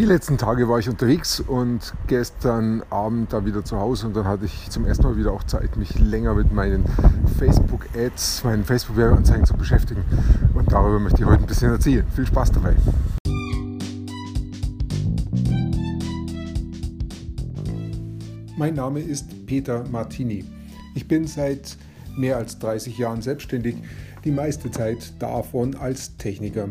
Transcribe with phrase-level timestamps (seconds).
[0.00, 4.24] Die letzten Tage war ich unterwegs und gestern Abend da wieder zu Hause und dann
[4.24, 6.86] hatte ich zum ersten Mal wieder auch Zeit, mich länger mit meinen
[7.38, 10.02] Facebook-Ads, meinen Facebook-Werbeanzeigen zu beschäftigen.
[10.54, 12.06] Und darüber möchte ich heute ein bisschen erzählen.
[12.16, 12.74] Viel Spaß dabei.
[18.56, 20.46] Mein Name ist Peter Martini.
[20.94, 21.76] Ich bin seit
[22.16, 23.76] mehr als 30 Jahren selbstständig,
[24.24, 26.70] die meiste Zeit davon als Techniker.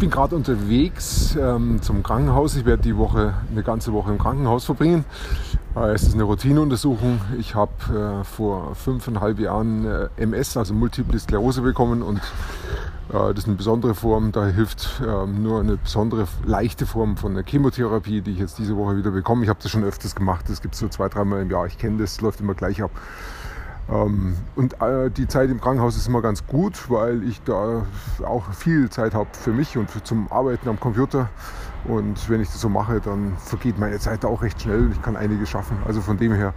[0.00, 2.56] Bin gerade unterwegs ähm, zum Krankenhaus.
[2.56, 5.04] Ich werde die Woche, eine ganze Woche im Krankenhaus verbringen.
[5.76, 7.20] Äh, es ist eine Routineuntersuchung.
[7.38, 13.40] Ich habe äh, vor fünfeinhalb Jahren äh, MS, also Multiple Sklerose bekommen und äh, das
[13.40, 14.32] ist eine besondere Form.
[14.32, 18.78] Da hilft ähm, nur eine besondere, leichte Form von der Chemotherapie, die ich jetzt diese
[18.78, 19.42] Woche wieder bekomme.
[19.42, 20.46] Ich habe das schon öfters gemacht.
[20.48, 21.66] Das gibt es so zwei, dreimal im Jahr.
[21.66, 22.90] Ich kenne das, läuft immer gleich ab.
[23.90, 27.86] Ähm, und äh, die Zeit im Krankenhaus ist immer ganz gut, weil ich da
[28.24, 31.28] auch viel Zeit habe für mich und zum Arbeiten am Computer.
[31.84, 35.02] Und wenn ich das so mache, dann vergeht meine Zeit auch recht schnell und ich
[35.02, 35.78] kann einiges schaffen.
[35.86, 36.52] Also von dem her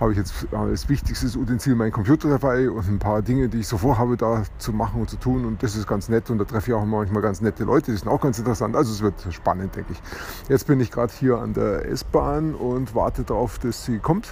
[0.00, 3.68] habe ich jetzt als wichtigstes Utensil meinen Computer dabei und ein paar Dinge, die ich
[3.68, 5.44] so vorhabe, da zu machen und zu tun.
[5.44, 6.30] Und das ist ganz nett.
[6.30, 8.74] Und da treffe ich auch manchmal ganz nette Leute, die sind auch ganz interessant.
[8.76, 10.00] Also es wird spannend, denke ich.
[10.48, 14.28] Jetzt bin ich gerade hier an der S-Bahn und warte darauf, dass sie kommt.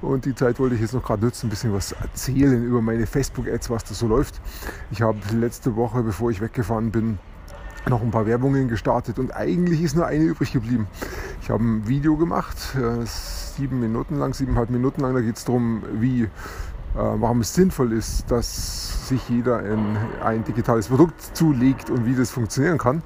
[0.00, 3.06] Und die Zeit wollte ich jetzt noch gerade nutzen, ein bisschen was erzählen über meine
[3.06, 4.40] Facebook-Ads, was da so läuft.
[4.90, 7.18] Ich habe letzte Woche, bevor ich weggefahren bin,
[7.90, 10.86] noch ein paar Werbungen gestartet und eigentlich ist nur eine übrig geblieben.
[11.42, 15.14] Ich habe ein Video gemacht, äh, sieben Minuten lang, siebeneinhalb Minuten lang.
[15.14, 16.28] Da geht es darum, wie, äh,
[16.94, 22.30] warum es sinnvoll ist, dass sich jeder ein, ein digitales Produkt zulegt und wie das
[22.30, 23.02] funktionieren kann.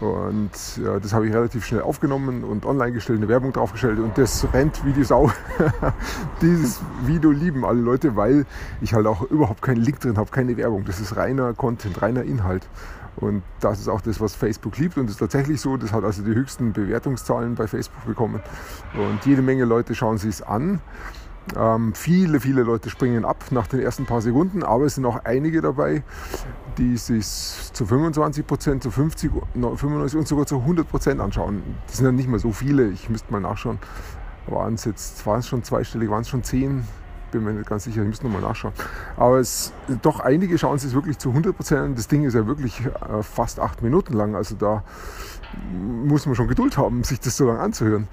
[0.00, 4.18] Und ja, das habe ich relativ schnell aufgenommen und online gestellt, eine Werbung draufgestellt und
[4.18, 5.30] das rennt wie die Sau.
[6.42, 8.44] Dieses Video lieben alle Leute, weil
[8.82, 10.84] ich halt auch überhaupt keinen Link drin habe, keine Werbung.
[10.84, 12.68] Das ist reiner Content, reiner Inhalt.
[13.16, 15.78] Und das ist auch das, was Facebook liebt und ist tatsächlich so.
[15.78, 18.42] Das hat also die höchsten Bewertungszahlen bei Facebook bekommen.
[18.94, 20.80] Und jede Menge Leute schauen sich es an.
[21.54, 25.24] Ähm, viele, viele Leute springen ab nach den ersten paar Sekunden, aber es sind auch
[25.24, 26.02] einige dabei,
[26.78, 27.26] die sich
[27.72, 31.62] zu 25 Prozent, zu 50, 95 und sogar zu 100 Prozent anschauen.
[31.86, 33.78] Das sind ja nicht mehr so viele, ich müsste mal nachschauen.
[34.48, 36.84] Waren es jetzt, waren es schon zweistellig, waren es schon zehn,
[37.30, 38.74] bin mir nicht ganz sicher, ich muss nochmal nachschauen.
[39.16, 39.72] Aber es,
[40.02, 41.98] doch einige schauen sich wirklich zu 100 Prozent.
[41.98, 44.34] Das Ding ist ja wirklich äh, fast acht Minuten lang.
[44.34, 44.84] Also da
[45.72, 48.08] muss man schon Geduld haben, sich das so lange anzuhören.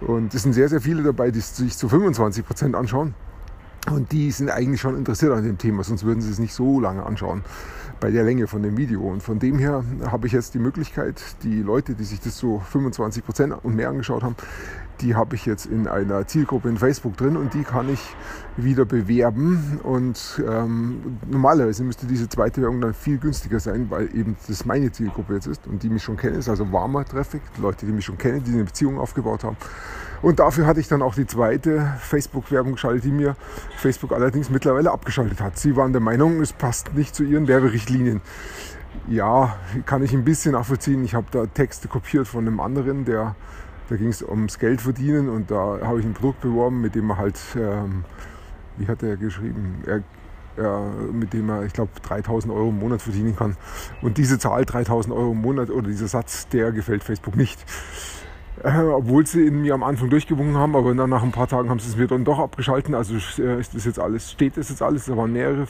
[0.00, 3.14] Und es sind sehr, sehr viele dabei, die sich zu 25 Prozent anschauen.
[3.90, 6.80] Und die sind eigentlich schon interessiert an dem Thema, sonst würden sie es nicht so
[6.80, 7.42] lange anschauen
[8.00, 9.02] bei der Länge von dem Video.
[9.02, 12.58] Und von dem her habe ich jetzt die Möglichkeit, die Leute, die sich das so
[12.58, 14.36] 25 Prozent und mehr angeschaut haben,
[15.00, 18.00] die habe ich jetzt in einer Zielgruppe in Facebook drin und die kann ich
[18.56, 19.80] wieder bewerben.
[19.82, 24.92] Und ähm, normalerweise müsste diese zweite Werbung dann viel günstiger sein, weil eben das meine
[24.92, 28.04] Zielgruppe jetzt ist und die mich schon kennen, ist also warmer Traffic, Leute, die mich
[28.04, 29.56] schon kennen, die eine Beziehung aufgebaut haben.
[30.24, 33.36] Und dafür hatte ich dann auch die zweite Facebook-Werbung geschaltet, die mir
[33.76, 35.58] Facebook allerdings mittlerweile abgeschaltet hat.
[35.58, 38.22] Sie waren der Meinung, es passt nicht zu ihren Werberichtlinien.
[39.06, 41.04] Ja, kann ich ein bisschen nachvollziehen.
[41.04, 43.36] Ich habe da Texte kopiert von einem anderen, der
[43.90, 47.04] da ging es ums Geld verdienen und da habe ich ein Produkt beworben, mit dem
[47.04, 48.06] man halt, ähm,
[48.78, 50.02] wie hat er geschrieben, er,
[50.56, 53.58] er, mit dem er, ich glaube, 3000 Euro im Monat verdienen kann.
[54.00, 57.62] Und diese Zahl, 3000 Euro im Monat oder dieser Satz, der gefällt Facebook nicht.
[58.62, 61.70] Äh, obwohl sie in mir am Anfang durchgewungen haben, aber dann nach ein paar Tagen
[61.70, 62.94] haben sie es mir dann doch abgeschalten.
[62.94, 65.06] Also äh, ist das jetzt alles, steht das jetzt alles.
[65.06, 65.66] Da waren mehrere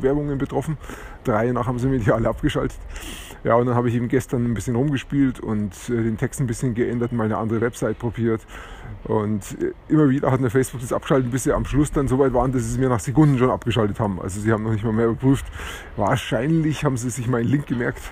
[0.00, 0.76] Werbungen betroffen.
[1.24, 2.78] Drei nach haben sie mir die alle abgeschaltet.
[3.44, 6.46] Ja, und dann habe ich eben gestern ein bisschen rumgespielt und äh, den Text ein
[6.46, 8.42] bisschen geändert, mal eine andere Website probiert.
[9.04, 12.18] Und äh, immer wieder hat mir Facebook das abgeschaltet, bis sie am Schluss dann so
[12.18, 14.20] weit waren, dass sie es mir nach Sekunden schon abgeschaltet haben.
[14.20, 15.46] Also sie haben noch nicht mal mehr überprüft.
[15.96, 18.02] Wahrscheinlich haben sie sich meinen Link gemerkt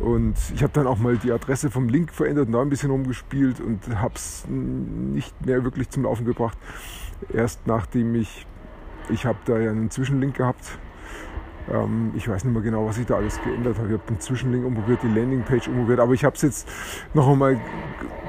[0.00, 2.90] und ich habe dann auch mal die Adresse vom Link verändert und da ein bisschen
[2.90, 6.58] rumgespielt und habe es nicht mehr wirklich zum Laufen gebracht.
[7.32, 8.46] Erst nachdem ich,
[9.08, 10.78] ich habe da ja einen Zwischenlink gehabt.
[11.72, 13.88] Ähm, ich weiß nicht mehr genau, was ich da alles geändert habe.
[13.88, 16.68] Ich habe den Zwischenlink umprobiert, die Landingpage umprobiert, aber ich habe es jetzt
[17.14, 17.58] noch einmal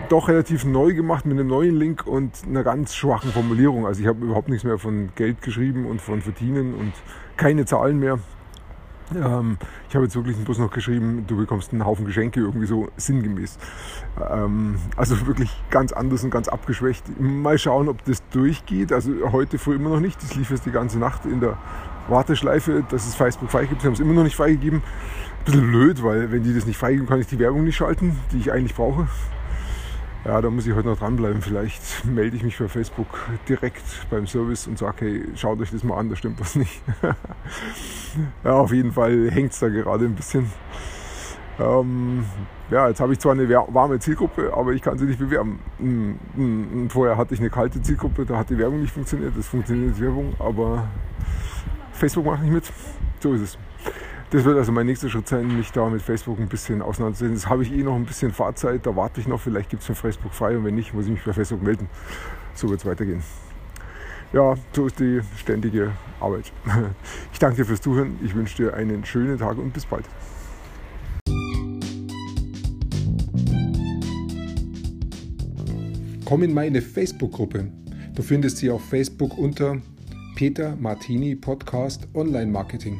[0.10, 3.86] doch relativ neu gemacht mit einem neuen Link und einer ganz schwachen Formulierung.
[3.86, 6.94] Also ich habe überhaupt nichts mehr von Geld geschrieben und von Verdienen und
[7.36, 8.20] keine Zahlen mehr.
[9.16, 9.58] Ähm,
[9.90, 13.58] ich habe jetzt wirklich bloß noch geschrieben, du bekommst einen Haufen Geschenke, irgendwie so sinngemäß.
[14.30, 17.20] Ähm, also wirklich ganz anders und ganz abgeschwächt.
[17.20, 18.92] Mal schauen, ob das durchgeht.
[18.92, 20.22] Also heute früh immer noch nicht.
[20.22, 21.58] Das lief jetzt die ganze Nacht in der
[22.10, 23.82] Warteschleife, dass es Facebook freigibt.
[23.82, 24.80] Sie haben es immer noch nicht freigegeben.
[24.82, 28.18] Ein bisschen blöd, weil wenn die das nicht freigeben, kann ich die Werbung nicht schalten,
[28.32, 29.08] die ich eigentlich brauche.
[30.28, 31.42] Ja, da muss ich heute noch dranbleiben.
[31.42, 33.08] Vielleicht melde ich mich bei Facebook
[33.48, 36.82] direkt beim Service und sage, hey, schaut euch das mal an, da stimmt was nicht.
[38.44, 40.52] ja, auf jeden Fall hängt es da gerade ein bisschen.
[41.60, 42.26] Ähm,
[42.70, 45.60] ja, jetzt habe ich zwar eine warme Zielgruppe, aber ich kann sie nicht bewerben.
[45.80, 49.32] Hm, hm, hm, vorher hatte ich eine kalte Zielgruppe, da hat die Werbung nicht funktioniert.
[49.38, 50.90] Das funktioniert die Werbung, aber
[51.94, 52.66] Facebook macht nicht mit.
[53.22, 53.58] So ist es.
[54.30, 57.36] Das wird also mein nächster Schritt sein, mich da mit Facebook ein bisschen auseinanderzusetzen.
[57.36, 59.88] Das habe ich eh noch ein bisschen Fahrzeit, da warte ich noch, vielleicht gibt es
[59.88, 61.88] für Facebook frei und wenn nicht, muss ich mich bei Facebook melden.
[62.54, 63.24] So wird es weitergehen.
[64.34, 66.52] Ja, so ist die ständige Arbeit.
[67.32, 70.06] Ich danke dir fürs Zuhören, ich wünsche dir einen schönen Tag und bis bald.
[76.26, 77.72] Komm in meine Facebook-Gruppe.
[78.14, 79.78] Du findest sie auf Facebook unter
[80.36, 83.00] Peter Martini Podcast Online Marketing.